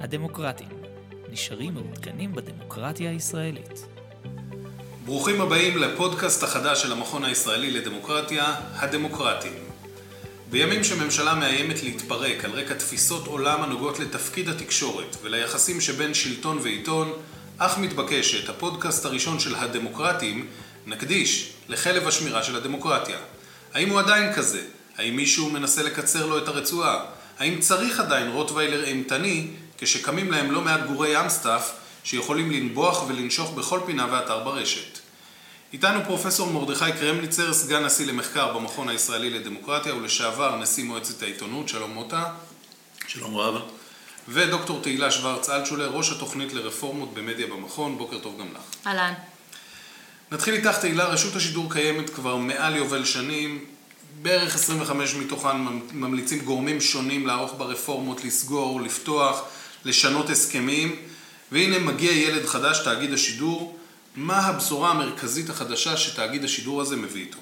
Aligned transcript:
הדמוקרטים, 0.00 0.68
נשארים 1.28 1.74
מעודכנים 1.74 2.32
בדמוקרטיה 2.32 3.10
הישראלית. 3.10 3.86
ברוכים 5.04 5.40
הבאים 5.40 5.78
לפודקאסט 5.78 6.42
החדש 6.42 6.82
של 6.82 6.92
המכון 6.92 7.24
הישראלי 7.24 7.70
לדמוקרטיה, 7.70 8.54
הדמוקרטים. 8.74 9.52
בימים 10.50 10.84
שממשלה 10.84 11.34
מאיימת 11.34 11.82
להתפרק 11.82 12.44
על 12.44 12.50
רקע 12.50 12.74
תפיסות 12.74 13.26
עולם 13.26 13.62
הנוגעות 13.62 13.98
לתפקיד 13.98 14.48
התקשורת 14.48 15.16
וליחסים 15.22 15.80
שבין 15.80 16.14
שלטון 16.14 16.58
ועיתון, 16.62 17.12
אך 17.58 17.78
מתבקש 17.78 18.30
שאת 18.30 18.48
הפודקאסט 18.48 19.04
הראשון 19.04 19.40
של 19.40 19.54
הדמוקרטים 19.54 20.46
נקדיש 20.86 21.52
לחלב 21.68 22.08
השמירה 22.08 22.42
של 22.42 22.56
הדמוקרטיה. 22.56 23.18
האם 23.74 23.88
הוא 23.90 24.00
עדיין 24.00 24.32
כזה? 24.32 24.62
האם 24.96 25.16
מישהו 25.16 25.50
מנסה 25.50 25.82
לקצר 25.82 26.26
לו 26.26 26.38
את 26.38 26.48
הרצועה? 26.48 27.04
האם 27.38 27.60
צריך 27.60 28.00
עדיין 28.00 28.30
רוטוויילר 28.30 28.84
אימתני 28.84 29.46
כשקמים 29.78 30.30
להם 30.30 30.50
לא 30.50 30.60
מעט 30.60 30.80
גורי 30.86 31.20
אמסטף 31.20 31.72
שיכולים 32.04 32.50
לנבוח 32.50 33.04
ולנשוך 33.08 33.50
בכל 33.50 33.80
פינה 33.86 34.06
ואתר 34.10 34.44
ברשת? 34.44 34.98
איתנו 35.72 36.04
פרופסור 36.04 36.50
מרדכי 36.50 36.92
קרמניצר, 37.00 37.54
סגן 37.54 37.84
נשיא 37.84 38.06
למחקר 38.06 38.52
במכון 38.52 38.88
הישראלי 38.88 39.30
לדמוקרטיה 39.30 39.94
ולשעבר 39.94 40.56
נשיא 40.56 40.84
מועצת 40.84 41.22
העיתונות, 41.22 41.68
שלום 41.68 41.90
מוטה. 41.90 42.24
שלום 43.06 43.36
רב. 43.36 43.62
ודוקטור 44.28 44.82
תהילה 44.82 45.10
שוורץ 45.10 45.48
אלטשולר, 45.48 45.90
ראש 45.90 46.12
התוכנית 46.12 46.52
לרפורמות 46.52 47.14
במדיה 47.14 47.46
במכון, 47.46 47.98
בוקר 47.98 48.18
טוב 48.18 48.38
גם 48.40 48.46
לך. 48.54 48.86
אהלן. 48.86 49.12
נתחיל 50.32 50.54
איתך 50.54 50.78
תהילה, 50.78 51.04
רשות 51.04 51.36
השידור 51.36 51.72
קיימת 51.72 52.10
כבר 52.10 52.36
מעל 52.36 52.76
יובל 52.76 53.04
שנים, 53.04 53.64
בערך 54.22 54.54
25 54.54 55.14
מתוכן 55.14 55.56
ממליצים 55.92 56.38
גורמים 56.38 56.80
שונים 56.80 57.26
לערוך 57.26 57.54
ברפורמות, 57.58 58.24
לסגור, 58.24 58.80
לפתוח, 58.80 59.42
לשנות 59.84 60.30
הסכמים, 60.30 60.96
והנה 61.52 61.78
מגיע 61.78 62.12
ילד 62.12 62.46
חדש, 62.46 62.78
תאגיד 62.84 63.12
השידור, 63.12 63.78
מה 64.16 64.38
הבשורה 64.38 64.90
המרכזית 64.90 65.50
החדשה 65.50 65.96
שתאגיד 65.96 66.44
השידור 66.44 66.80
הזה 66.80 66.96
מביא 66.96 67.22
איתו? 67.22 67.38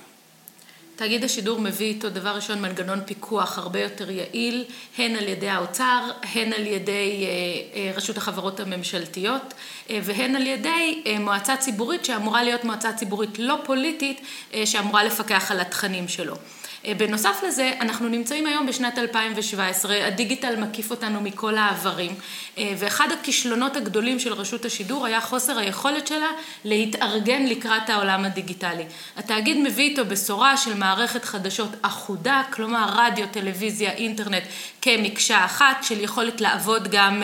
תאגיד 0.97 1.25
השידור 1.25 1.61
מביא 1.61 1.87
איתו 1.87 2.11
דבר 2.11 2.31
ראשון 2.31 2.63
מנגנון 2.63 3.01
פיקוח 3.05 3.59
הרבה 3.59 3.81
יותר 3.81 4.11
יעיל, 4.11 4.65
הן 4.99 5.17
על 5.17 5.29
ידי 5.29 5.49
האוצר, 5.49 6.11
הן 6.23 6.53
על 6.53 6.67
ידי 6.67 7.25
אה, 7.25 7.81
אה, 7.81 7.93
רשות 7.97 8.17
החברות 8.17 8.61
הממשלתיות 8.61 9.55
אה, 9.91 9.99
והן 10.03 10.37
על 10.37 10.47
ידי 10.47 11.03
מועצה 11.21 11.57
ציבורית 11.57 12.05
שאמורה 12.05 12.43
להיות 12.43 12.65
מועצה 12.65 12.93
ציבורית 12.93 13.39
לא 13.39 13.59
פוליטית 13.65 14.21
שאמורה 14.65 15.05
לפקח 15.05 15.51
על 15.51 15.61
התכנים 15.61 16.09
שלו. 16.09 16.37
אה, 16.87 16.95
בנוסף 16.95 17.43
לזה, 17.47 17.73
אנחנו 17.81 18.09
נמצאים 18.09 18.47
היום 18.47 18.67
בשנת 18.67 18.99
2017, 18.99 20.07
הדיגיטל 20.07 20.57
מקיף 20.57 20.91
אותנו 20.91 21.21
מכל 21.21 21.57
העברים, 21.57 22.15
אה, 22.59 22.75
ואחד 22.79 23.09
הכישלונות 23.21 23.77
הגדולים 23.77 24.19
של 24.19 24.33
רשות 24.33 24.65
השידור 24.65 25.07
היה 25.07 25.21
חוסר 25.21 25.59
היכולת 25.59 26.07
שלה 26.07 26.31
להתארגן 26.65 27.47
לקראת 27.47 27.91
העולם 27.91 28.25
הדיגיטלי. 28.25 28.85
התאגיד 29.17 29.57
מביא 29.57 29.91
איתו 29.91 30.05
בשורה 30.05 30.57
של 30.57 30.75
מערכת 30.75 31.25
חדשות 31.25 31.71
אחודה, 31.83 32.43
כלומר 32.53 32.87
רדיו, 32.97 33.27
טלוויזיה, 33.31 33.93
אינטרנט 33.93 34.43
כמקשה 34.83 35.45
אחת, 35.45 35.77
של 35.83 36.01
יכולת 36.01 36.41
לעבוד 36.41 36.89
גם... 36.89 37.23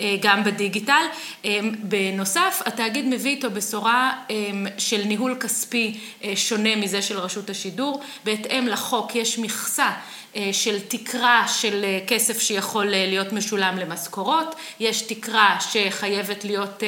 אה, 0.00 0.16
גם 0.20 0.44
בדיגיטל. 0.44 1.04
אה, 1.44 1.60
בנוסף, 1.82 2.62
התאגיד 2.66 3.06
מביא 3.06 3.30
איתו 3.30 3.50
בשורה 3.50 4.12
אה, 4.30 4.34
של 4.78 5.02
ניהול 5.04 5.36
כספי 5.40 5.98
שונה 6.34 6.76
מזה 6.76 7.02
של 7.02 7.18
רשות 7.18 7.50
השידור. 7.50 8.00
בהתאם 8.24 8.66
לחוק 8.68 9.14
יש 9.14 9.38
מכסה 9.38 9.90
של 10.52 10.80
תקרה 10.88 11.48
של 11.48 11.84
כסף 12.06 12.40
שיכול 12.40 12.84
להיות 12.86 13.32
משולם 13.32 13.78
למשכורות, 13.78 14.54
יש 14.80 15.02
תקרה 15.02 15.58
שחייבת 15.60 16.44
להיות 16.44 16.82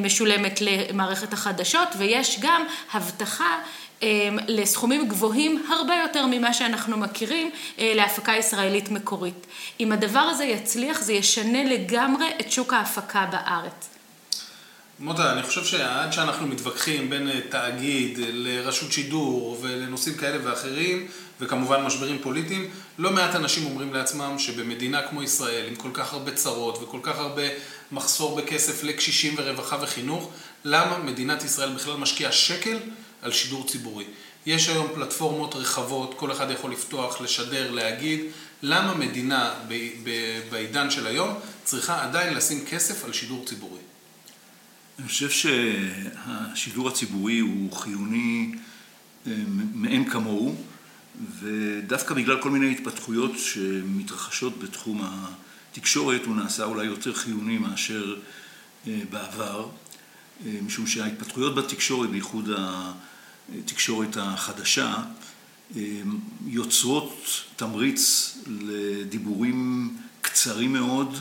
משולמת 0.00 0.60
למערכת 0.60 1.32
החדשות 1.32 1.88
ויש 1.98 2.38
גם 2.40 2.64
הבטחה 2.92 3.58
לסכומים 4.48 5.08
גבוהים 5.08 5.66
הרבה 5.68 5.94
יותר 6.06 6.26
ממה 6.26 6.54
שאנחנו 6.54 6.96
מכירים 6.96 7.50
אה, 7.78 7.92
להפקה 7.96 8.32
ישראלית 8.32 8.90
מקורית. 8.90 9.46
אם 9.80 9.92
הדבר 9.92 10.20
הזה 10.20 10.44
יצליח, 10.44 11.00
זה 11.00 11.12
ישנה 11.12 11.64
לגמרי 11.64 12.26
את 12.40 12.52
שוק 12.52 12.72
ההפקה 12.72 13.26
בארץ. 13.32 13.88
מוטה, 14.98 15.32
אני 15.32 15.42
חושב 15.42 15.64
שעד 15.64 16.12
שאנחנו 16.12 16.46
מתווכחים 16.46 17.10
בין 17.10 17.28
אה, 17.28 17.40
תאגיד 17.48 18.18
לרשות 18.18 18.92
שידור 18.92 19.58
ולנושאים 19.62 20.14
כאלה 20.14 20.38
ואחרים, 20.44 21.06
וכמובן 21.40 21.82
משברים 21.82 22.18
פוליטיים, 22.22 22.70
לא 22.98 23.10
מעט 23.10 23.34
אנשים 23.34 23.66
אומרים 23.66 23.94
לעצמם 23.94 24.38
שבמדינה 24.38 25.02
כמו 25.02 25.22
ישראל, 25.22 25.66
עם 25.68 25.74
כל 25.74 25.90
כך 25.92 26.12
הרבה 26.12 26.32
צרות 26.32 26.82
וכל 26.82 26.98
כך 27.02 27.18
הרבה 27.18 27.42
מחסור 27.92 28.36
בכסף 28.36 28.82
לקשישים 28.82 29.34
ורווחה 29.36 29.76
וחינוך, 29.82 30.30
למה 30.64 30.98
מדינת 30.98 31.44
ישראל 31.44 31.74
בכלל 31.74 31.96
משקיעה 31.96 32.32
שקל 32.32 32.76
על 33.22 33.32
שידור 33.32 33.66
ציבורי. 33.68 34.04
יש 34.46 34.68
היום 34.68 34.88
פלטפורמות 34.94 35.54
רחבות, 35.54 36.14
כל 36.16 36.32
אחד 36.32 36.50
יכול 36.50 36.72
לפתוח, 36.72 37.20
לשדר, 37.20 37.70
להגיד, 37.70 38.20
למה 38.62 38.94
מדינה 38.94 39.54
בעידן 40.50 40.90
של 40.90 41.06
היום 41.06 41.34
צריכה 41.64 42.04
עדיין 42.04 42.34
לשים 42.34 42.64
כסף 42.66 43.04
על 43.04 43.12
שידור 43.12 43.44
ציבורי? 43.46 43.80
אני 44.98 45.08
חושב 45.08 45.30
שהשידור 45.30 46.88
הציבורי 46.88 47.38
הוא 47.38 47.72
חיוני 47.72 48.52
אה, 49.26 49.32
מאין 49.74 50.10
כמוהו, 50.10 50.54
ודווקא 51.40 52.14
בגלל 52.14 52.42
כל 52.42 52.50
מיני 52.50 52.72
התפתחויות 52.72 53.38
שמתרחשות 53.38 54.58
בתחום 54.58 55.02
התקשורת, 55.72 56.24
הוא 56.24 56.36
נעשה 56.36 56.64
אולי 56.64 56.84
יותר 56.84 57.14
חיוני 57.14 57.58
מאשר 57.58 58.16
אה, 58.86 58.98
בעבר, 59.10 59.68
משום 60.46 60.86
שההתפתחויות 60.86 61.54
בתקשורת, 61.54 62.10
בייחוד 62.10 62.48
התקשורת 63.58 64.16
החדשה, 64.16 64.94
יוצרות 66.46 67.26
תמריץ 67.56 68.36
לדיבורים 68.46 69.96
קצרים 70.22 70.72
מאוד, 70.72 71.16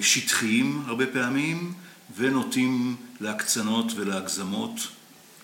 שטחיים 0.00 0.82
הרבה 0.86 1.06
פעמים, 1.06 1.74
ונוטים 2.16 2.96
להקצנות 3.20 3.92
ולהגזמות, 3.96 4.88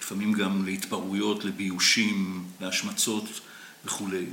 לפעמים 0.00 0.32
גם 0.32 0.64
להתפרעויות, 0.64 1.44
לביושים, 1.44 2.44
להשמצות 2.60 3.40
וכולי. 3.84 4.26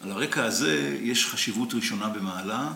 על 0.00 0.10
הרקע 0.12 0.44
הזה 0.44 0.98
יש 1.02 1.26
חשיבות 1.26 1.74
ראשונה 1.74 2.08
במעלה 2.08 2.72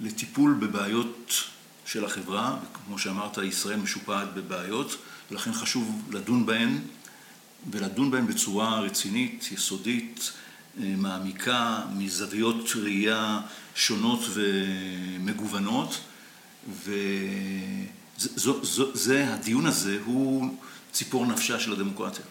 לטיפול 0.00 0.54
בבעיות 0.54 1.44
של 1.86 2.04
החברה, 2.04 2.56
וכמו 2.72 2.98
שאמרת, 2.98 3.38
ישראל 3.38 3.76
משופעת 3.76 4.34
בבעיות, 4.34 4.96
ולכן 5.30 5.52
חשוב 5.52 6.02
לדון 6.12 6.46
בהן 6.46 6.78
ולדון 7.70 8.10
בהן 8.10 8.26
בצורה 8.26 8.80
רצינית, 8.80 9.48
יסודית, 9.52 10.32
אה, 10.80 10.94
מעמיקה, 10.96 11.80
מזוויות 11.96 12.72
ראייה 12.82 13.40
שונות 13.74 14.20
ומגוונות, 14.28 16.00
וזה, 18.16 19.34
הדיון 19.34 19.66
הזה 19.66 19.98
הוא 20.04 20.56
ציפור 20.92 21.26
נפשה 21.26 21.60
של 21.60 21.72
הדמוקרטיה. 21.72 22.24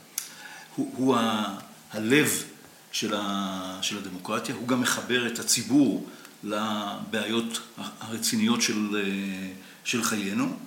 הוא, 0.76 0.94
הוא 0.98 1.16
ה, 1.16 1.56
הלב 1.92 2.44
של, 2.92 3.14
ה, 3.18 3.80
של 3.82 3.98
הדמוקרטיה, 3.98 4.56
הוא 4.56 4.68
גם 4.68 4.82
מחבר 4.82 5.28
את 5.28 5.40
הציבור 5.40 6.10
לבעיות 6.46 7.60
הרציניות 8.00 8.62
של, 8.62 8.98
אה, 8.98 9.52
של 9.84 10.04
חיינו, 10.04 10.58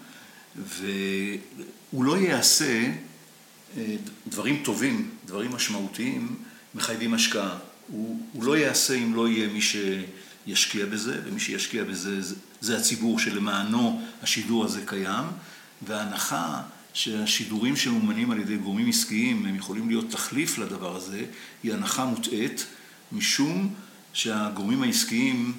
והוא 0.56 2.04
לא 2.04 2.16
יעשה 2.16 2.90
אה, 3.76 3.96
דברים 4.26 4.62
טובים, 4.64 5.10
דברים 5.26 5.50
משמעותיים, 5.52 6.36
מחייבים 6.74 7.14
השקעה. 7.14 7.58
הוא, 7.88 8.20
הוא 8.32 8.44
לא 8.44 8.56
יעשה 8.56 8.94
אם 8.94 9.14
לא 9.14 9.28
יהיה 9.28 9.48
מי 9.48 9.60
שישקיע 9.62 10.86
בזה, 10.86 11.20
ומי 11.24 11.40
שישקיע 11.40 11.84
בזה 11.84 12.22
זה, 12.22 12.34
זה 12.60 12.76
הציבור 12.76 13.18
שלמענו 13.18 14.02
השידור 14.22 14.64
הזה 14.64 14.80
קיים, 14.86 15.24
וההנחה 15.82 16.62
שהשידורים 16.94 17.76
שמומנים 17.76 18.30
על 18.30 18.40
ידי 18.40 18.56
גורמים 18.56 18.88
עסקיים 18.88 19.46
הם 19.46 19.56
יכולים 19.56 19.88
להיות 19.88 20.10
תחליף 20.10 20.58
לדבר 20.58 20.96
הזה, 20.96 21.24
היא 21.62 21.72
הנחה 21.72 22.04
מוטעית, 22.04 22.66
משום 23.12 23.74
שהגורמים 24.12 24.82
העסקיים 24.82 25.52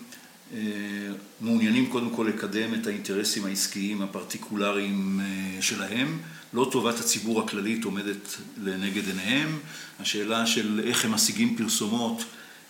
מעוניינים 1.42 1.90
קודם 1.90 2.10
כל 2.10 2.32
לקדם 2.36 2.74
את 2.74 2.88
האינטרסים 2.88 3.46
העסקיים 3.46 4.02
הפרטיקולריים 4.02 5.20
אה, 5.20 5.62
שלהם. 5.62 6.20
לא 6.54 6.70
טובת 6.72 7.00
הציבור 7.00 7.42
הכללית 7.42 7.84
עומדת 7.84 8.38
לנגד 8.64 9.08
עיניהם, 9.08 9.60
השאלה 10.00 10.46
של 10.46 10.82
איך 10.84 11.06
הם 11.06 11.12
משיגים 11.12 11.56
פרסומות 11.58 12.24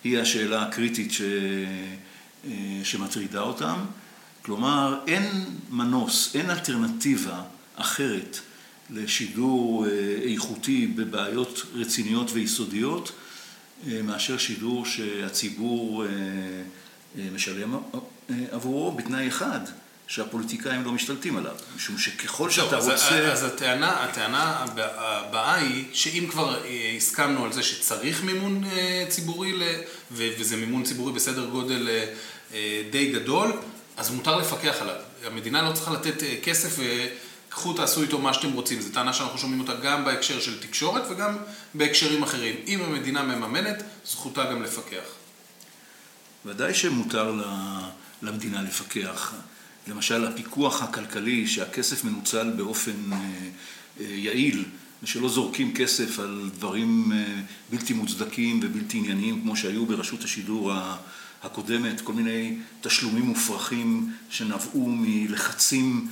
היא 0.04 0.20
השאלה 0.20 0.62
הקריטית 0.62 1.12
ש... 1.12 1.22
אה, 2.46 2.52
שמטרידה 2.84 3.42
אותם. 3.42 3.76
כלומר, 4.42 5.00
אין 5.08 5.46
מנוס, 5.70 6.36
אין 6.36 6.50
אלטרנטיבה 6.50 7.42
אחרת 7.76 8.40
לשידור 8.90 9.86
אה, 9.86 9.92
איכותי 10.24 10.88
בבעיות 10.88 11.66
רציניות 11.74 12.31
ויסודיות, 12.34 13.12
אה, 13.88 14.02
מאשר 14.02 14.38
שידור 14.38 14.86
שהציבור 14.86 16.06
משלם 17.15 17.77
עבורו 18.51 18.91
בתנאי 18.91 19.27
אחד, 19.27 19.59
שהפוליטיקאים 20.07 20.83
לא 20.83 20.91
משתלטים 20.91 21.38
עליו, 21.38 21.56
משום 21.75 21.97
שככל 21.97 22.50
שאתה 22.50 22.77
אז, 22.77 22.88
רוצה... 22.88 23.31
אז 23.31 23.44
הטענה, 23.44 24.03
הטענה 24.03 24.65
הבאה 24.77 25.56
היא 25.56 25.85
שאם 25.94 26.27
כבר 26.29 26.59
הסכמנו 26.97 27.45
על 27.45 27.53
זה 27.53 27.63
שצריך 27.63 28.23
מימון 28.23 28.63
ציבורי, 29.09 29.53
וזה 30.11 30.57
מימון 30.57 30.83
ציבורי 30.83 31.13
בסדר 31.13 31.45
גודל 31.45 31.89
די 32.91 33.11
גדול, 33.11 33.53
אז 33.97 34.09
מותר 34.11 34.38
לפקח 34.38 34.75
עליו. 34.81 34.95
המדינה 35.25 35.61
לא 35.69 35.73
צריכה 35.73 35.94
לתת 35.94 36.23
כסף 36.44 36.79
וקחו 37.50 37.73
תעשו 37.73 38.01
איתו 38.01 38.19
מה 38.19 38.33
שאתם 38.33 38.51
רוצים. 38.51 38.81
זו 38.81 38.89
טענה 38.94 39.13
שאנחנו 39.13 39.38
שומעים 39.38 39.59
אותה 39.59 39.75
גם 39.75 40.06
בהקשר 40.06 40.39
של 40.39 40.59
תקשורת 40.59 41.03
וגם 41.09 41.38
בהקשרים 41.73 42.23
אחרים. 42.23 42.56
אם 42.67 42.81
המדינה 42.81 43.23
מממנת, 43.23 43.83
זכותה 44.06 44.44
גם 44.44 44.63
לפקח. 44.63 45.19
ודאי 46.45 46.74
שמותר 46.74 47.41
למדינה 48.21 48.62
לפקח. 48.62 49.33
למשל, 49.88 50.25
הפיקוח 50.25 50.81
הכלכלי, 50.83 51.47
שהכסף 51.47 52.03
מנוצל 52.03 52.50
באופן 52.50 53.13
אה, 53.13 53.18
אה, 54.00 54.06
יעיל, 54.06 54.65
ושלא 55.03 55.30
זורקים 55.30 55.74
כסף 55.74 56.19
על 56.19 56.50
דברים 56.56 57.12
אה, 57.12 57.41
בלתי 57.69 57.94
מוצדקים 57.94 58.59
ובלתי 58.63 58.97
ענייניים, 58.97 59.41
כמו 59.41 59.56
שהיו 59.56 59.86
ברשות 59.86 60.24
השידור 60.24 60.71
הקודמת, 61.44 62.01
כל 62.01 62.13
מיני 62.13 62.57
תשלומים 62.81 63.25
מופרכים 63.25 64.13
שנבעו 64.30 64.89
מלחצים 64.89 66.07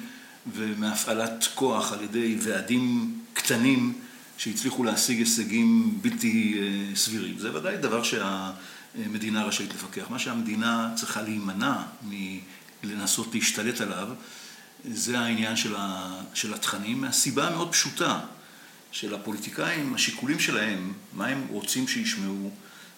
ומהפעלת 0.53 1.47
כוח 1.56 1.94
על 1.94 2.03
ידי 2.03 2.35
ועדים 2.39 3.13
קטנים 3.33 3.94
שהצליחו 4.38 4.83
להשיג 4.83 5.19
הישגים 5.19 6.00
בלתי 6.01 6.62
סבירים. 6.95 7.39
זה 7.39 7.56
ודאי 7.56 7.77
דבר 7.77 8.03
שהמדינה 8.97 9.44
רשאית 9.44 9.73
לפקח. 9.73 10.09
מה 10.09 10.19
שהמדינה 10.19 10.94
צריכה 10.95 11.21
להימנע 11.21 11.75
לנסות 12.83 13.35
להשתלט 13.35 13.81
עליו, 13.81 14.07
זה 14.91 15.19
העניין 15.19 15.55
של, 15.55 15.75
ה, 15.75 16.19
של 16.33 16.53
התכנים, 16.53 17.01
מהסיבה 17.01 17.47
המאוד 17.47 17.71
פשוטה 17.71 18.19
של 18.91 19.13
הפוליטיקאים, 19.13 19.94
השיקולים 19.94 20.39
שלהם, 20.39 20.94
מה 21.13 21.25
הם 21.27 21.47
רוצים 21.49 21.88
שישמעו 21.88 22.51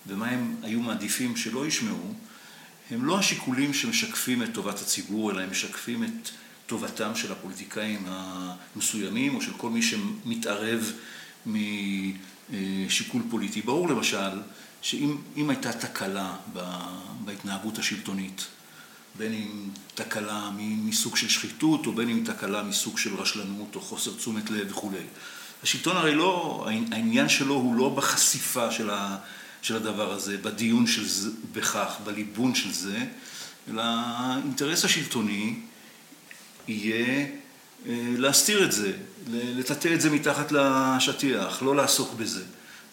ומה 0.08 0.28
הם 0.28 0.56
היו 0.64 0.80
מעדיפים 0.80 1.38
שלא 1.38 1.68
ישמעו, 1.68 2.14
הם 2.92 3.06
לא 3.06 3.20
השיקולים 3.20 3.74
שמשקפים 3.74 4.44
את 4.44 4.54
טובת 4.54 4.82
הציבור, 4.82 5.32
אלא 5.32 5.42
הם 5.42 5.52
משקפים 5.52 6.04
את 6.04 6.30
טובתם 6.68 7.16
של 7.16 7.32
הפוליטיקאים 7.32 8.06
המסוימים, 8.08 9.36
או 9.36 9.42
של 9.42 9.54
כל 9.58 9.70
מי 9.70 9.82
שמתערב 9.82 10.92
משיקול 11.46 13.22
פוליטי. 13.30 13.62
ברור 13.62 13.90
למשל, 13.90 14.40
שאם 14.82 15.50
הייתה 15.50 15.74
תקלה 15.74 16.36
בהתנהגות 17.26 17.78
השלטונית, 17.78 18.48
בין 19.18 19.34
אם 19.34 19.70
תקלה 19.96 20.50
מסוג 20.58 21.16
של 21.16 21.30
שחיתות, 21.30 21.86
או 21.86 21.94
בין 21.94 22.10
אם 22.10 22.24
תקלה 22.26 22.64
מסוג 22.64 22.98
של 22.98 23.16
רשלנות, 23.16 23.76
או 23.76 23.82
חוסר 23.82 24.12
תשומת 24.14 24.50
לב 24.50 24.72
וכולי. 24.72 25.04
השלטון 25.64 25.98
הרי 25.98 26.16
לא, 26.16 26.66
העניין 26.92 27.30
שלו 27.30 27.56
הוא 27.56 27.76
לא 27.76 27.90
בחשיפה 27.90 28.72
של, 28.72 28.90
ה, 28.90 29.18
של 29.62 29.76
הדבר 29.76 30.14
הזה, 30.14 30.38
בדיון 30.38 30.88
של 30.88 31.08
זה, 31.08 31.30
בכך, 31.54 31.94
בליבון 32.04 32.56
של 32.56 32.74
זה, 32.74 33.06
אלא 33.70 33.82
האינטרס 33.86 34.86
השלטוני 34.86 35.56
יהיה 36.68 37.26
אה, 37.86 38.14
להסתיר 38.18 38.66
את 38.66 38.72
זה, 38.72 38.92
לטאטא 39.28 39.94
את 39.94 40.02
זה 40.02 40.10
מתחת 40.10 40.52
לשטיח, 40.52 41.62
לא 41.62 41.76
לעסוק 41.76 42.14
בזה. 42.14 42.44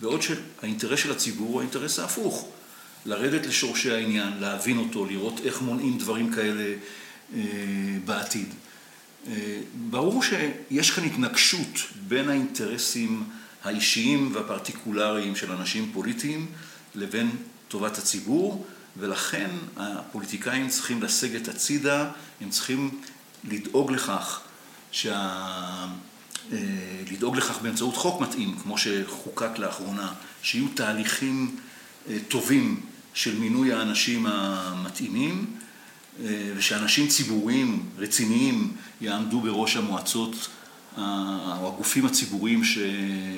בעוד 0.00 0.22
שהאינטרס 0.22 0.98
של 0.98 1.12
הציבור 1.12 1.48
הוא 1.48 1.60
האינטרס 1.60 1.98
ההפוך. 1.98 2.48
לרדת 3.06 3.46
לשורשי 3.46 3.92
העניין, 3.92 4.32
להבין 4.40 4.78
אותו, 4.78 5.04
לראות 5.04 5.40
איך 5.44 5.62
מונעים 5.62 5.98
דברים 5.98 6.32
כאלה 6.32 6.74
אה, 7.34 7.40
בעתיד. 8.04 8.54
אה, 9.28 9.60
ברור 9.74 10.22
שיש 10.22 10.90
כאן 10.90 11.04
התנגשות 11.04 11.80
בין 12.08 12.28
האינטרסים 12.28 13.24
האישיים 13.64 14.30
והפרטיקולריים 14.34 15.36
של 15.36 15.52
אנשים 15.52 15.90
פוליטיים 15.92 16.46
לבין 16.94 17.30
טובת 17.68 17.98
הציבור, 17.98 18.66
ולכן 18.96 19.50
הפוליטיקאים 19.76 20.68
צריכים 20.68 21.02
לסגת 21.02 21.48
הצידה, 21.48 22.10
הם 22.40 22.50
צריכים 22.50 23.00
לדאוג 23.44 23.92
לכך 23.92 24.40
שה... 24.90 25.86
אה, 26.52 26.58
לדאוג 27.12 27.36
לכך 27.36 27.58
באמצעות 27.62 27.96
חוק 27.96 28.20
מתאים, 28.20 28.56
כמו 28.62 28.78
שחוקק 28.78 29.58
לאחרונה, 29.58 30.12
שיהיו 30.42 30.68
תהליכים 30.74 31.56
טובים 32.28 32.80
של 33.14 33.38
מינוי 33.38 33.72
האנשים 33.72 34.26
המתאימים, 34.26 35.56
אה, 36.20 36.52
ושאנשים 36.56 37.08
ציבוריים 37.08 37.88
רציניים 37.98 38.72
יעמדו 39.00 39.40
בראש 39.40 39.76
המועצות 39.76 40.48
או 40.98 41.72
הגופים 41.74 42.06
הציבוריים 42.06 42.64
ש, 42.64 42.78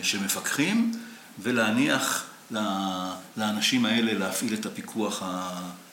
שמפקחים, 0.03 0.93
ולהניח 1.39 2.25
לאנשים 3.37 3.85
האלה 3.85 4.13
להפעיל 4.15 4.55
את 4.55 4.67
הפיקוח 4.67 5.23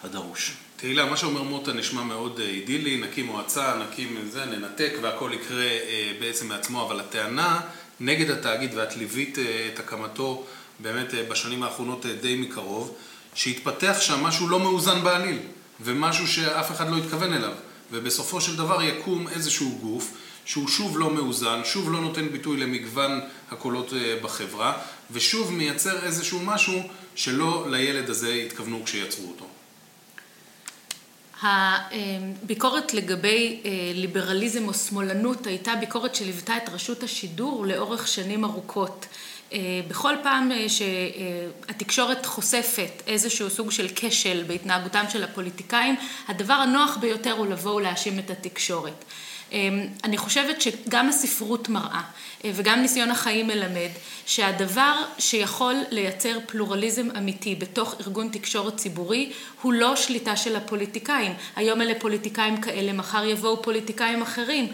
הדרוש. 0.03 0.53
תהילה, 0.77 1.05
מה 1.05 1.17
שאומר 1.17 1.41
מוטה 1.41 1.73
נשמע 1.73 2.03
מאוד 2.03 2.39
אה, 2.39 2.45
אידילי, 2.45 2.97
נקים 2.97 3.25
מועצה, 3.25 3.75
נקים 3.75 4.17
זה, 4.29 4.45
ננתק 4.45 4.91
והכל 5.01 5.31
יקרה 5.33 5.63
אה, 5.63 6.11
בעצם 6.19 6.47
מעצמו, 6.47 6.85
אבל 6.85 6.99
הטענה 6.99 7.59
נגד 7.99 8.29
התאגיד, 8.29 8.71
ואת 8.75 8.97
ליווית 8.97 9.37
את 9.73 9.79
הקמתו 9.79 10.45
באמת 10.79 11.13
בשנים 11.29 11.63
האחרונות 11.63 12.05
די 12.05 12.35
מקרוב, 12.35 12.95
שהתפתח 13.35 13.97
שם 13.99 14.23
משהו 14.23 14.49
לא 14.49 14.59
מאוזן 14.59 15.03
בעליל, 15.03 15.37
ומשהו 15.81 16.27
שאף 16.27 16.71
אחד 16.71 16.89
לא 16.89 16.97
התכוון 16.97 17.33
אליו. 17.33 17.53
ובסופו 17.91 18.41
של 18.41 18.55
דבר 18.55 18.81
יקום 18.81 19.27
איזשהו 19.27 19.79
גוף 19.81 20.11
שהוא 20.45 20.67
שוב 20.67 20.99
לא 20.99 21.13
מאוזן, 21.13 21.61
שוב 21.63 21.91
לא 21.91 22.01
נותן 22.01 22.29
ביטוי 22.29 22.57
למגוון 22.57 23.21
הקולות 23.51 23.93
אה, 23.93 24.15
בחברה, 24.21 24.77
ושוב 25.11 25.53
מייצר 25.53 26.05
איזשהו 26.05 26.39
משהו 26.39 26.83
שלא 27.15 27.65
לילד 27.69 28.09
הזה 28.09 28.33
התכוונו 28.33 28.81
כשיצרו 28.85 29.27
אותו. 29.27 29.54
הביקורת 31.41 32.93
לגבי 32.93 33.61
אה, 33.65 33.71
ליברליזם 33.93 34.67
או 34.67 34.73
שמאלנות 34.73 35.47
הייתה 35.47 35.75
ביקורת 35.75 36.15
שליוותה 36.15 36.57
את 36.57 36.69
רשות 36.69 37.03
השידור 37.03 37.65
לאורך 37.65 38.07
שנים 38.07 38.45
ארוכות. 38.45 39.05
אה, 39.53 39.59
בכל 39.87 40.13
פעם 40.23 40.51
אה, 40.51 40.65
שהתקשורת 40.69 42.25
חושפת 42.25 43.03
איזשהו 43.07 43.49
סוג 43.49 43.71
של 43.71 43.87
כשל 43.95 44.43
בהתנהגותם 44.47 45.05
של 45.09 45.23
הפוליטיקאים, 45.23 45.95
הדבר 46.27 46.53
הנוח 46.53 46.97
ביותר 46.97 47.31
הוא 47.31 47.47
לבוא 47.47 47.75
ולהאשים 47.75 48.19
את 48.19 48.29
התקשורת. 48.29 49.05
אני 50.03 50.17
חושבת 50.17 50.61
שגם 50.61 51.09
הספרות 51.09 51.69
מראה 51.69 52.01
וגם 52.45 52.81
ניסיון 52.81 53.11
החיים 53.11 53.47
מלמד 53.47 53.89
שהדבר 54.25 54.93
שיכול 55.17 55.75
לייצר 55.91 56.37
פלורליזם 56.45 57.07
אמיתי 57.17 57.55
בתוך 57.55 57.95
ארגון 58.01 58.29
תקשורת 58.29 58.77
ציבורי 58.77 59.31
הוא 59.61 59.73
לא 59.73 59.95
שליטה 59.95 60.35
של 60.35 60.55
הפוליטיקאים. 60.55 61.33
היום 61.55 61.81
אלה 61.81 61.93
פוליטיקאים 61.99 62.61
כאלה, 62.61 62.93
מחר 62.93 63.25
יבואו 63.25 63.61
פוליטיקאים 63.63 64.21
אחרים. 64.21 64.67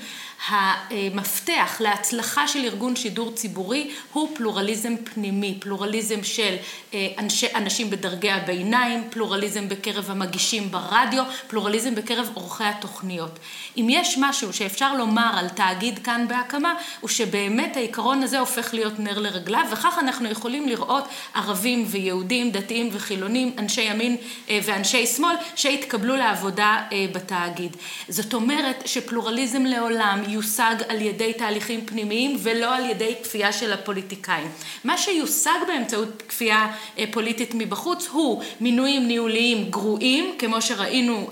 המפתח 0.47 1.77
להצלחה 1.79 2.47
של 2.47 2.59
ארגון 2.59 2.95
שידור 2.95 3.31
ציבורי 3.31 3.91
הוא 4.13 4.35
פלורליזם 4.35 4.95
פנימי, 5.03 5.57
פלורליזם 5.59 6.23
של 6.23 6.55
אה, 6.93 7.07
אנשי, 7.17 7.47
אנשים 7.55 7.89
בדרגי 7.89 8.31
הביניים, 8.31 9.03
פלורליזם 9.09 9.69
בקרב 9.69 10.11
המגישים 10.11 10.71
ברדיו, 10.71 11.23
פלורליזם 11.47 11.95
בקרב 11.95 12.29
עורכי 12.33 12.63
התוכניות. 12.63 13.39
אם 13.77 13.87
יש 13.89 14.17
משהו 14.17 14.53
שאפשר 14.53 14.93
לומר 14.97 15.31
על 15.33 15.49
תאגיד 15.49 15.99
כאן 15.99 16.25
בהקמה, 16.27 16.73
הוא 16.99 17.09
שבאמת 17.09 17.77
העיקרון 17.77 18.23
הזה 18.23 18.39
הופך 18.39 18.73
להיות 18.73 18.99
נר 18.99 19.19
לרגליו, 19.19 19.65
וכך 19.71 19.97
אנחנו 19.99 20.29
יכולים 20.29 20.67
לראות 20.67 21.07
ערבים 21.33 21.85
ויהודים, 21.87 22.51
דתיים 22.51 22.89
וחילונים, 22.91 23.55
אנשי 23.57 23.81
ימין 23.81 24.17
אה, 24.49 24.59
ואנשי 24.63 25.07
שמאל, 25.07 25.35
שהתקבלו 25.55 26.15
לעבודה 26.15 26.77
אה, 26.91 27.05
בתאגיד. 27.13 27.77
זאת 28.09 28.33
אומרת 28.33 28.83
שפלורליזם 28.85 29.65
לעולם 29.65 30.23
יושג 30.31 30.75
על 30.87 31.01
ידי 31.01 31.33
תהליכים 31.33 31.85
פנימיים 31.85 32.37
ולא 32.39 32.75
על 32.75 32.89
ידי 32.89 33.15
כפייה 33.23 33.53
של 33.53 33.73
הפוליטיקאים. 33.73 34.51
מה 34.83 34.97
שיושג 34.97 35.59
באמצעות 35.67 36.23
כפייה 36.27 36.67
אה, 36.97 37.03
פוליטית 37.11 37.51
מבחוץ 37.53 38.07
הוא 38.11 38.43
מינויים 38.61 39.07
ניהוליים 39.07 39.69
גרועים, 39.69 40.35
כמו 40.39 40.61
שראינו 40.61 41.29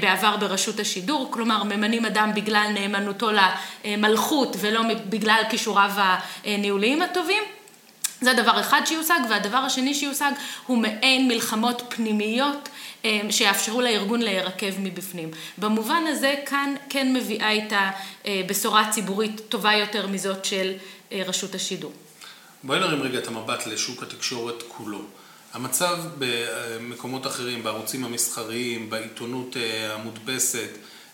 בעבר 0.00 0.36
ברשות 0.36 0.80
השידור, 0.80 1.28
כלומר 1.30 1.62
ממנים 1.62 2.04
אדם 2.04 2.30
בגלל 2.34 2.66
נאמנותו 2.74 3.30
למלכות 3.84 4.56
ולא 4.60 4.82
בגלל 5.08 5.42
כישוריו 5.50 5.90
הניהוליים 6.44 7.02
הטובים. 7.02 7.42
זה 8.20 8.32
דבר 8.32 8.60
אחד 8.60 8.80
שיושג, 8.84 9.20
והדבר 9.30 9.58
השני 9.58 9.94
שיושג 9.94 10.30
הוא 10.66 10.78
מעין 10.78 11.28
מלחמות 11.28 11.82
פנימיות 11.88 12.68
אה, 12.68 12.75
שיאפשרו 13.30 13.80
לארגון 13.80 14.22
להירקב 14.22 14.78
מבפנים. 14.78 15.30
במובן 15.58 16.02
הזה 16.08 16.34
כאן 16.46 16.74
כן 16.90 17.12
מביאה 17.14 17.50
איתה 17.50 17.90
אה, 18.26 18.42
בשורה 18.46 18.90
ציבורית 18.90 19.40
טובה 19.48 19.74
יותר 19.74 20.06
מזאת 20.06 20.44
של 20.44 20.72
אה, 21.12 21.22
רשות 21.26 21.54
השידור. 21.54 21.92
בואי 22.62 22.80
נרים 22.80 23.02
רגע 23.02 23.18
את 23.18 23.26
המבט 23.26 23.66
לשוק 23.66 24.02
התקשורת 24.02 24.62
כולו. 24.68 25.00
המצב 25.52 25.98
במקומות 26.18 27.26
אחרים, 27.26 27.62
בערוצים 27.62 28.04
המסחריים, 28.04 28.90
בעיתונות 28.90 29.56
המודפסת, 29.90 30.68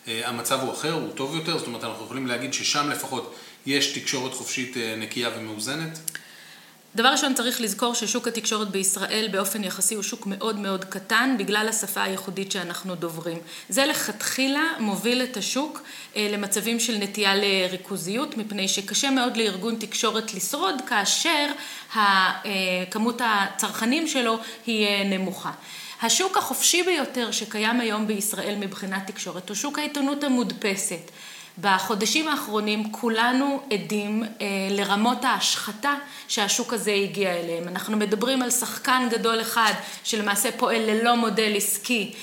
המצב 0.07 0.59
הוא 0.61 0.73
אחר, 0.73 0.93
הוא 0.93 1.11
טוב 1.15 1.35
יותר? 1.35 1.57
זאת 1.57 1.67
אומרת, 1.67 1.83
אנחנו 1.83 2.05
יכולים 2.05 2.27
להגיד 2.27 2.53
ששם 2.53 2.89
לפחות 2.89 3.35
יש 3.65 3.97
תקשורת 3.99 4.33
חופשית 4.33 4.77
נקייה 4.97 5.29
ומאוזנת? 5.37 5.99
דבר 6.95 7.07
ראשון 7.09 7.33
צריך 7.33 7.61
לזכור 7.61 7.93
ששוק 7.93 8.27
התקשורת 8.27 8.69
בישראל 8.69 9.27
באופן 9.31 9.63
יחסי 9.63 9.95
הוא 9.95 10.03
שוק 10.03 10.27
מאוד 10.27 10.59
מאוד 10.59 10.85
קטן 10.85 11.35
בגלל 11.39 11.69
השפה 11.69 12.03
הייחודית 12.03 12.51
שאנחנו 12.51 12.95
דוברים. 12.95 13.37
זה 13.69 13.85
לכתחילה 13.85 14.63
מוביל 14.79 15.23
את 15.23 15.37
השוק 15.37 15.81
למצבים 16.15 16.79
של 16.79 16.97
נטייה 16.97 17.35
לריכוזיות 17.35 18.37
מפני 18.37 18.67
שקשה 18.67 19.09
מאוד 19.09 19.37
לארגון 19.37 19.75
תקשורת 19.75 20.33
לשרוד 20.33 20.75
כאשר 20.87 21.47
כמות 22.91 23.21
הצרכנים 23.23 24.07
שלו 24.07 24.39
היא 24.65 24.87
נמוכה. 25.05 25.51
השוק 26.01 26.37
החופשי 26.37 26.83
ביותר 26.83 27.31
שקיים 27.31 27.79
היום 27.79 28.07
בישראל 28.07 28.55
מבחינת 28.55 29.07
תקשורת 29.07 29.49
הוא 29.49 29.55
שוק 29.55 29.79
העיתונות 29.79 30.23
המודפסת. 30.23 31.11
בחודשים 31.61 32.27
האחרונים 32.27 32.91
כולנו 32.91 33.61
עדים 33.71 34.23
לרמות 34.71 35.25
ההשחתה 35.25 35.93
שהשוק 36.27 36.73
הזה 36.73 36.91
הגיע 36.91 37.31
אליהם. 37.31 37.67
אנחנו 37.67 37.97
מדברים 37.97 38.41
על 38.41 38.49
שחקן 38.49 39.07
גדול 39.11 39.41
אחד 39.41 39.73
שלמעשה 40.03 40.51
פועל 40.51 40.81
ללא 40.81 41.15
מודל 41.15 41.53
עסקי 41.55 42.13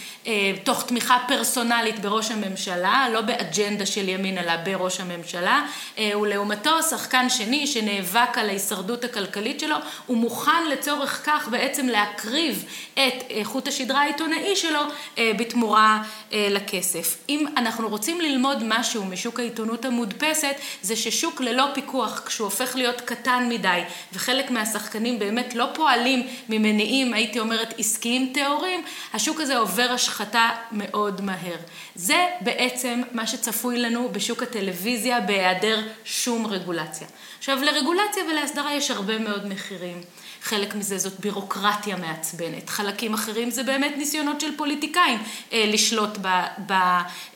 תוך 0.65 0.87
תמיכה 0.87 1.19
פרסונלית 1.29 1.99
בראש 1.99 2.31
הממשלה, 2.31 3.07
לא 3.13 3.21
באג'נדה 3.21 3.87
של 3.87 4.09
ימין 4.09 4.39
אלא 4.39 4.53
בראש 4.57 5.01
הממשלה, 5.01 5.67
ולעומתו 5.99 6.83
שחקן 6.83 7.31
שני 7.31 7.67
שנאבק 7.67 8.39
על 8.39 8.49
ההישרדות 8.49 9.05
הכלכלית 9.05 9.61
שלו, 9.61 9.77
הוא 10.07 10.17
מוכן 10.17 10.67
לצורך 10.73 11.23
כך 11.25 11.49
בעצם 11.49 11.89
להקריב 11.89 12.65
את 12.95 13.25
חוט 13.43 13.69
השדרה 13.69 14.01
העיתונאי 14.01 14.57
שלו 14.57 14.81
בתמורה 15.19 16.03
לכסף. 16.33 17.17
אם 17.29 17.47
אנחנו 17.57 17.89
רוצים 17.89 18.21
ללמוד 18.21 18.59
משהו 18.65 19.05
משוק 19.21 19.41
העיתונות 19.41 19.85
המודפסת, 19.85 20.57
זה 20.83 20.97
ששוק 20.97 21.41
ללא 21.41 21.65
פיקוח, 21.75 22.23
כשהוא 22.27 22.45
הופך 22.45 22.77
להיות 22.77 23.01
קטן 23.01 23.49
מדי, 23.49 23.81
וחלק 24.13 24.51
מהשחקנים 24.51 25.19
באמת 25.19 25.55
לא 25.55 25.67
פועלים 25.75 26.27
ממניעים, 26.49 27.15
הייתי 27.15 27.41
אומרת, 27.41 27.75
עסקיים 27.79 28.33
טהורים, 28.35 28.83
השוק 29.15 29.41
הזה 29.41 29.59
עובר 29.59 29.91
השחתה 29.91 30.51
מאוד 30.73 31.21
מהר. 31.21 31.57
זה 31.95 32.27
בעצם 32.41 33.03
מה 33.13 33.27
שצפוי 33.27 33.79
לנו 33.79 34.09
בשוק 34.13 34.43
הטלוויזיה 34.43 35.21
בהיעדר 35.21 35.81
שום 36.05 36.47
רגולציה. 36.47 37.07
עכשיו, 37.39 37.59
לרגולציה 37.63 38.25
ולהסדרה 38.31 38.75
יש 38.75 38.91
הרבה 38.91 39.19
מאוד 39.19 39.47
מחירים. 39.47 40.03
חלק 40.43 40.75
מזה 40.75 40.99
זאת 40.99 41.21
בירוקרטיה 41.21 41.97
מעצבנת, 41.97 42.71
חלקים 42.71 43.15
אחרים 43.15 43.51
זה 43.51 43.63
באמת 43.63 43.93
ניסיונות 43.97 44.41
של 44.41 44.57
פוליטיקאים 44.57 45.19
לשלוט 45.53 46.19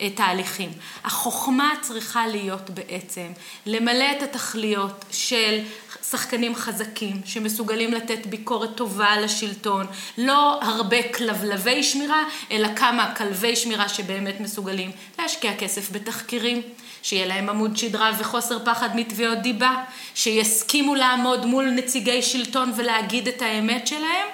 בתהליכים. 0.00 0.72
החוכמה 1.04 1.72
צריכה 1.80 2.26
להיות 2.26 2.70
בעצם 2.70 3.26
למלא 3.66 4.04
את 4.18 4.22
התכליות 4.22 5.04
של 5.10 5.60
שחקנים 6.10 6.54
חזקים 6.54 7.20
שמסוגלים 7.24 7.92
לתת 7.92 8.26
ביקורת 8.26 8.70
טובה 8.74 9.06
על 9.06 9.24
השלטון, 9.24 9.86
לא 10.18 10.62
הרבה 10.62 11.12
כלבלבי 11.12 11.82
שמירה, 11.82 12.22
אלא 12.50 12.68
כמה 12.76 13.14
כלבי 13.14 13.56
שמירה 13.56 13.88
שבאמת 13.88 14.40
מסוגלים 14.40 14.90
להשקיע 15.18 15.56
כסף 15.56 15.90
בתחקירים, 15.92 16.62
שיהיה 17.02 17.26
להם 17.26 17.48
עמוד 17.48 17.76
שדרה 17.76 18.10
וחוסר 18.18 18.58
פחד 18.64 18.96
מתביעות 18.96 19.38
דיבה, 19.38 19.74
שיסכימו 20.14 20.94
לעמוד 20.94 21.46
מול 21.46 21.70
נציגי 21.70 22.22
שלטון 22.22 22.72
ולהגיד 22.94 23.28
את 23.28 23.42
האמת 23.42 23.86
שלהם, 23.86 24.26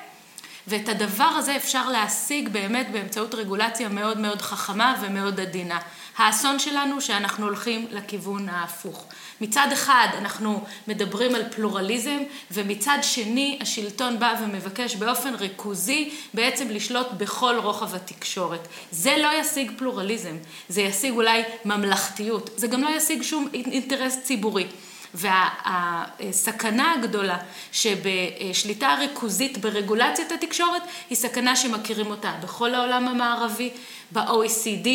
ואת 0.67 0.89
הדבר 0.89 1.25
הזה 1.25 1.57
אפשר 1.57 1.89
להשיג 1.89 2.49
באמת 2.49 2.87
באמצעות 2.93 3.35
רגולציה 3.35 3.89
מאוד 3.89 4.19
מאוד 4.19 4.43
חכמה 4.43 4.97
ומאוד 5.03 5.41
עדינה. 5.41 5.79
האסון 6.17 6.59
שלנו 6.59 7.01
שאנחנו 7.01 7.47
הולכים 7.47 7.87
לכיוון 7.91 8.49
ההפוך. 8.49 9.05
מצד 9.41 9.69
אחד 9.73 10.09
אנחנו 10.19 10.65
מדברים 10.89 11.35
על 11.35 11.43
פלורליזם 11.51 12.19
ומצד 12.51 12.99
שני 13.03 13.59
השלטון 13.61 14.19
בא 14.19 14.35
ומבקש 14.43 14.97
באופן 14.97 15.35
ריכוזי 15.35 16.11
בעצם 16.35 16.71
לשלוט 16.71 17.07
בכל 17.17 17.55
רוחב 17.63 17.95
התקשורת. 17.95 18.69
זה 18.91 19.17
לא 19.23 19.29
ישיג 19.41 19.73
פלורליזם, 19.79 20.37
זה 20.69 20.81
ישיג 20.81 21.13
אולי 21.13 21.43
ממלכתיות, 21.65 22.51
זה 22.57 22.67
גם 22.67 22.83
לא 22.83 22.89
ישיג 22.89 23.23
שום 23.23 23.49
אינטרס 23.55 24.19
ציבורי. 24.23 24.67
והסכנה 25.15 26.93
הגדולה 26.93 27.39
שבשליטה 27.73 28.97
ריכוזית 29.01 29.59
ברגולציית 29.59 30.33
התקשורת 30.33 30.83
היא 31.11 31.17
סכנה 31.17 31.57
שמכירים 31.57 32.07
אותה 32.07 32.33
בכל 32.43 32.75
העולם 32.75 33.09
המערבי, 33.09 33.71
ב-OECD, 34.13 34.89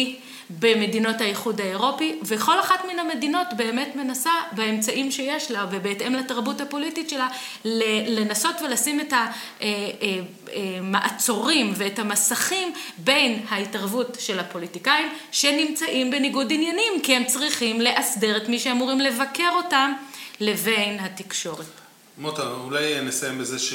במדינות 0.50 1.22
האיחוד 1.22 1.62
האירופי, 1.62 2.20
וכל 2.24 2.60
אחת 2.60 2.86
מן 2.86 3.00
המדינות 3.00 3.48
באמת 3.58 3.96
מנסה 3.96 4.32
באמצעים 4.52 5.12
שיש 5.12 5.52
לה 5.52 5.66
ובהתאם 5.72 6.16
לתרבות 6.16 6.62
הפוליטית 6.62 7.10
שלה 7.10 7.28
לנסות 8.08 8.56
ולשים 8.62 9.00
את 9.00 9.14
המעצורים 10.54 11.74
ואת 11.76 12.00
המסכים 12.00 12.74
בין 12.98 13.40
ההתערבות 13.50 14.18
של 14.20 14.40
הפוליטיקאים 14.40 15.08
שנמצאים 15.32 16.12
בניגוד 16.12 16.54
עניינים 16.54 16.94
כי 17.04 17.16
הם 17.16 17.24
צריכים 17.26 17.82
לאסדר 17.82 18.38
את 18.38 18.50
מי 18.50 18.60
שאמורים 18.60 19.00
לבקר 19.00 19.52
אותם 19.56 19.92
לבין 20.40 21.00
התקשורת. 21.00 21.66
מוטה, 22.18 22.52
אולי 22.52 23.02
נסיים 23.02 23.38
בזה 23.38 23.60
ש... 23.60 23.74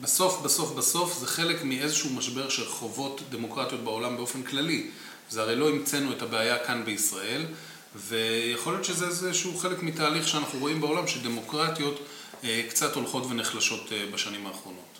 בסוף, 0.00 0.42
בסוף, 0.42 0.72
בסוף 0.72 1.18
זה 1.18 1.26
חלק 1.26 1.62
מאיזשהו 1.64 2.10
משבר 2.10 2.48
שחוות 2.48 3.20
דמוקרטיות 3.30 3.84
בעולם 3.84 4.16
באופן 4.16 4.42
כללי. 4.42 4.90
זה 5.30 5.42
הרי 5.42 5.56
לא 5.56 5.68
המצאנו 5.68 6.12
את 6.12 6.22
הבעיה 6.22 6.58
כאן 6.58 6.84
בישראל, 6.84 7.46
ויכול 7.96 8.72
להיות 8.72 8.84
שזה 8.84 9.06
איזשהו 9.06 9.58
חלק 9.58 9.82
מתהליך 9.82 10.28
שאנחנו 10.28 10.58
רואים 10.58 10.80
בעולם, 10.80 11.06
שדמוקרטיות 11.06 12.06
קצת 12.68 12.94
הולכות 12.94 13.26
ונחלשות 13.30 13.92
בשנים 14.14 14.46
האחרונות. 14.46 14.98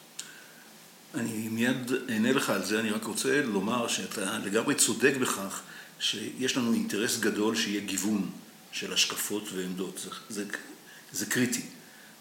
אני 1.14 1.49
מיד 1.49 1.92
אענה 2.11 2.32
לך 2.32 2.50
על 2.50 2.64
זה, 2.64 2.80
אני 2.80 2.90
רק 2.90 3.04
רוצה 3.04 3.42
לומר 3.42 3.88
שאתה 3.88 4.38
לגמרי 4.38 4.75
צודק 4.75 5.12
בכך 5.20 5.61
שיש 6.00 6.56
לנו 6.56 6.72
אינטרס 6.72 7.18
גדול 7.18 7.56
שיהיה 7.56 7.80
גיוון 7.80 8.30
של 8.73 8.93
השקפות 8.93 9.49
ועמדות, 9.52 9.99
זה, 9.99 10.11
זה, 10.29 10.45
זה 11.12 11.26
קריטי. 11.26 11.62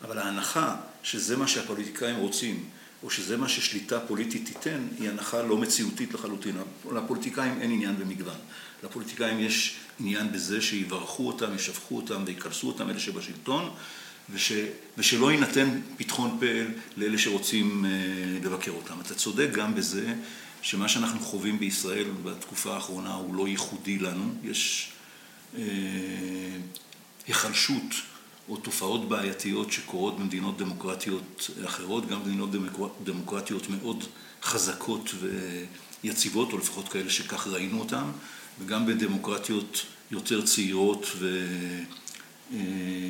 אבל 0.03 0.17
ההנחה 0.17 0.75
שזה 1.03 1.37
מה 1.37 1.47
שהפוליטיקאים 1.47 2.15
רוצים, 2.15 2.65
או 3.03 3.09
שזה 3.09 3.37
מה 3.37 3.49
ששליטה 3.49 3.99
פוליטית 3.99 4.45
תיתן, 4.45 4.87
היא 4.99 5.09
הנחה 5.09 5.41
לא 5.41 5.57
מציאותית 5.57 6.13
לחלוטין. 6.13 6.57
לפוליטיקאים 6.95 7.61
אין 7.61 7.71
עניין 7.71 7.95
במגוון. 7.99 8.37
לפוליטיקאים 8.83 9.39
יש 9.39 9.75
עניין 9.99 10.31
בזה 10.31 10.61
שיברכו 10.61 11.27
אותם, 11.27 11.55
ישבחו 11.55 11.97
אותם 11.97 12.23
ויקלסו 12.25 12.67
אותם, 12.67 12.89
אלה 12.89 12.99
שבשלטון, 12.99 13.71
וש, 14.29 14.51
ושלא 14.97 15.31
יינתן 15.31 15.81
פתחון 15.97 16.37
פה 16.39 16.45
לאלה 16.97 17.17
שרוצים 17.17 17.85
לבקר 18.43 18.71
אותם. 18.71 19.01
אתה 19.01 19.15
צודק 19.15 19.49
גם 19.53 19.75
בזה 19.75 20.13
שמה 20.61 20.89
שאנחנו 20.89 21.19
חווים 21.19 21.59
בישראל 21.59 22.07
בתקופה 22.23 22.73
האחרונה 22.73 23.13
הוא 23.13 23.35
לא 23.35 23.47
ייחודי 23.47 23.97
לנו. 23.97 24.33
יש 24.43 24.91
אה, 24.91 25.00
היחלשות 27.27 27.93
או 28.49 28.57
תופעות 28.57 29.09
בעייתיות 29.09 29.71
שקורות 29.71 30.19
במדינות 30.19 30.57
דמוקרטיות 30.57 31.49
אחרות, 31.65 32.07
גם 32.07 32.23
במדינות 32.23 32.49
דמוקרטיות 33.03 33.69
מאוד 33.69 34.03
חזקות 34.43 35.09
ויציבות, 36.03 36.53
או 36.53 36.57
לפחות 36.57 36.89
כאלה 36.89 37.09
שכך 37.09 37.47
ראינו 37.47 37.79
אותן, 37.79 38.03
וגם 38.59 38.85
בדמוקרטיות 38.85 39.85
יותר 40.11 40.41
צעירות 40.41 41.05
ו... 41.17 41.47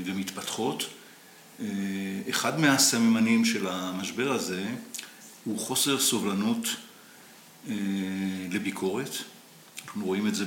ומתפתחות. 0.06 0.84
אחד 2.30 2.60
מהסממנים 2.60 3.46
של 3.46 3.68
המשבר 3.68 4.32
הזה 4.32 4.66
הוא 5.46 5.60
חוסר 5.60 6.00
סובלנות 6.00 6.68
לביקורת. 8.52 9.12
אנחנו 9.86 10.06
רואים 10.06 10.28
את 10.28 10.36
זה 10.36 10.46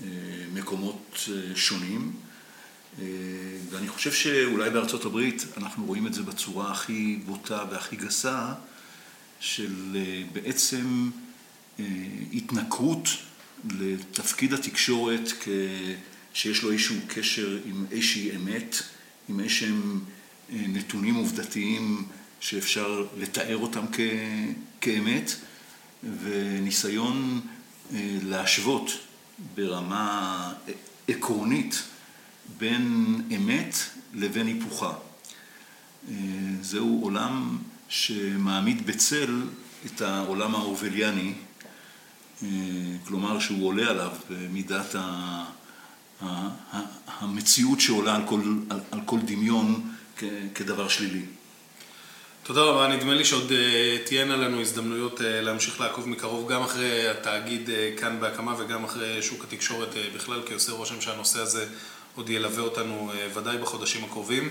במקומות 0.00 1.28
שונים. 1.54 2.12
ואני 3.70 3.88
חושב 3.88 4.12
שאולי 4.12 4.70
בארצות 4.70 5.04
הברית 5.04 5.44
אנחנו 5.56 5.84
רואים 5.84 6.06
את 6.06 6.14
זה 6.14 6.22
בצורה 6.22 6.72
הכי 6.72 7.18
בוטה 7.26 7.64
והכי 7.70 7.96
גסה 7.96 8.54
של 9.40 9.96
בעצם 10.32 11.10
התנכרות 12.32 13.08
לתפקיד 13.70 14.52
התקשורת 14.52 15.32
שיש 16.34 16.62
לו 16.62 16.72
איזשהו 16.72 16.96
קשר 17.08 17.58
עם 17.64 17.86
איזושהי 17.90 18.36
אמת, 18.36 18.82
עם 19.28 19.40
איזשהם 19.40 20.00
נתונים 20.50 21.14
עובדתיים 21.14 22.04
שאפשר 22.40 23.06
לתאר 23.18 23.56
אותם 23.56 23.84
כאמת 24.80 25.36
וניסיון 26.22 27.40
להשוות 28.22 28.90
ברמה 29.54 30.52
עקרונית 31.08 31.82
בין 32.58 33.14
אמת 33.36 33.74
לבין 34.14 34.46
היפוכה. 34.46 34.92
זהו 36.62 37.00
עולם 37.02 37.58
שמעמיד 37.88 38.86
בצל 38.86 39.42
את 39.86 40.00
העולם 40.00 40.54
האורווליאני, 40.54 41.32
אה, 42.42 42.48
כלומר 43.06 43.40
שהוא 43.40 43.66
עולה 43.66 43.90
עליו 43.90 44.10
במידת 44.30 44.94
המציאות 47.06 47.80
שעולה 47.80 48.16
על 48.16 48.22
כל, 48.26 48.40
על, 48.70 48.80
על 48.90 49.00
כל 49.04 49.18
דמיון 49.20 49.92
כדבר 50.54 50.88
שלילי. 50.88 51.22
תודה 52.48 52.62
רבה, 52.62 52.86
נדמה 52.88 53.14
לי 53.14 53.24
שעוד 53.24 53.50
uh, 53.50 54.06
תהיינה 54.06 54.36
לנו 54.36 54.60
הזדמנויות 54.60 55.20
uh, 55.20 55.22
להמשיך 55.24 55.80
לעקוב 55.80 56.08
מקרוב 56.08 56.52
גם 56.52 56.62
אחרי 56.62 57.08
התאגיד 57.08 57.68
uh, 57.68 58.00
כאן 58.00 58.20
בהקמה 58.20 58.54
וגם 58.58 58.84
אחרי 58.84 59.22
שוק 59.22 59.44
התקשורת 59.44 59.88
uh, 59.92 60.16
בכלל, 60.16 60.42
כי 60.46 60.54
עושה 60.54 60.72
רושם 60.72 61.00
שהנושא 61.00 61.40
הזה 61.40 61.66
עוד 62.14 62.30
ילווה 62.30 62.62
אותנו 62.62 63.10
uh, 63.12 63.38
ודאי 63.38 63.58
בחודשים 63.58 64.04
הקרובים. 64.04 64.48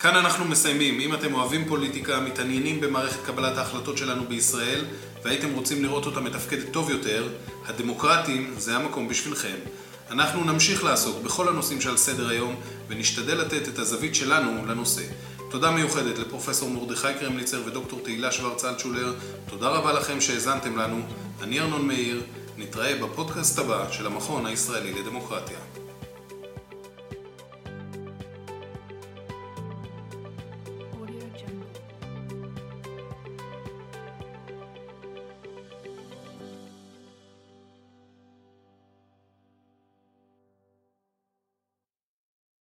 כאן 0.00 0.16
אנחנו 0.16 0.44
מסיימים. 0.44 1.00
אם 1.00 1.14
אתם 1.14 1.34
אוהבים 1.34 1.68
פוליטיקה, 1.68 2.20
מתעניינים 2.20 2.80
במערכת 2.80 3.26
קבלת 3.26 3.58
ההחלטות 3.58 3.98
שלנו 3.98 4.24
בישראל, 4.24 4.84
והייתם 5.24 5.52
רוצים 5.54 5.82
לראות 5.82 6.06
אותה 6.06 6.20
מתפקדת 6.20 6.72
טוב 6.72 6.90
יותר, 6.90 7.28
הדמוקרטים 7.66 8.54
זה 8.58 8.76
המקום 8.76 9.08
בשבילכם. 9.08 9.56
אנחנו 10.10 10.44
נמשיך 10.44 10.84
לעסוק 10.84 11.22
בכל 11.22 11.48
הנושאים 11.48 11.80
שעל 11.80 11.96
סדר 11.96 12.28
היום, 12.28 12.60
ונשתדל 12.88 13.34
לתת 13.34 13.68
את 13.68 13.78
הזווית 13.78 14.14
שלנו 14.14 14.66
לנושא. 14.66 15.02
תודה 15.50 15.70
מיוחדת 15.70 16.18
לפרופסור 16.18 16.70
מרדכי 16.70 17.08
קרמליצר 17.20 17.62
ודוקטור 17.66 18.00
תהילה 18.04 18.32
שוורץ 18.32 18.64
אלטשולר. 18.64 19.14
תודה 19.48 19.68
רבה 19.68 19.92
לכם 19.92 20.20
שהאזנתם 20.20 20.76
לנו. 20.76 21.00
אני 21.42 21.60
ארנון 21.60 21.86
מאיר, 21.86 22.22
נתראה 22.56 22.94
בפודקאסט 23.02 23.58
הבא 23.58 23.92
של 23.92 24.06
המכון 24.06 24.46
הישראלי 24.46 24.92
לדמוקרטיה. 24.92 25.58